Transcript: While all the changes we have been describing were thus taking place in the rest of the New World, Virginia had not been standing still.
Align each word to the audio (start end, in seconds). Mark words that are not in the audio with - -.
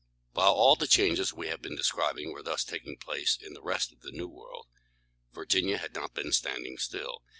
While 0.31 0.53
all 0.53 0.75
the 0.75 0.87
changes 0.87 1.31
we 1.31 1.45
have 1.49 1.61
been 1.61 1.75
describing 1.75 2.31
were 2.33 2.41
thus 2.41 2.63
taking 2.63 2.97
place 2.97 3.37
in 3.39 3.53
the 3.53 3.61
rest 3.61 3.91
of 3.91 3.99
the 4.01 4.09
New 4.09 4.27
World, 4.27 4.65
Virginia 5.31 5.77
had 5.77 5.93
not 5.93 6.15
been 6.15 6.31
standing 6.31 6.79
still. 6.79 7.21